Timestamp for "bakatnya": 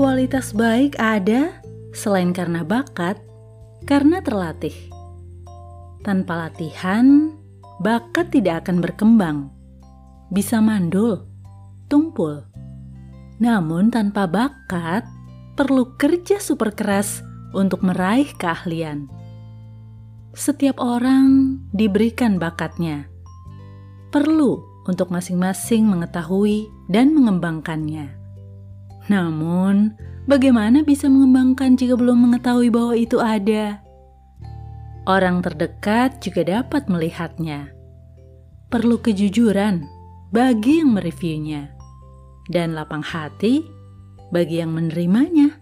22.40-23.04